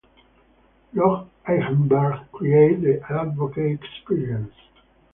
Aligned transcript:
Rob 0.95 1.29
Eichberg 1.47 2.31
created 2.31 2.81
"The 2.81 3.01
Advocate 3.13 3.79
Experience". 3.83 4.51